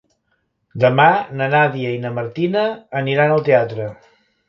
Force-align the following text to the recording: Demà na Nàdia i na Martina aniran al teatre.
Demà 0.83 1.05
na 1.43 1.51
Nàdia 1.55 1.93
i 1.99 2.01
na 2.07 2.15
Martina 2.17 2.67
aniran 3.05 3.39
al 3.39 3.49
teatre. 3.53 3.91